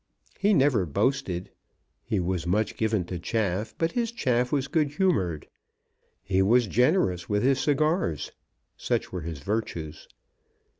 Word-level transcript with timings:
He 0.39 0.55
never 0.55 0.87
boasted. 0.87 1.51
He 2.03 2.19
was 2.19 2.47
much 2.47 2.75
given 2.75 3.05
to 3.05 3.19
chaff, 3.19 3.75
but 3.77 3.91
his 3.91 4.11
chaff 4.11 4.51
was 4.51 4.67
good 4.67 4.93
humoured. 4.95 5.45
He 6.23 6.41
was 6.41 6.65
generous 6.65 7.29
with 7.29 7.43
his 7.43 7.59
cigars. 7.59 8.31
Such 8.77 9.11
were 9.11 9.21
his 9.21 9.41
virtues. 9.41 10.07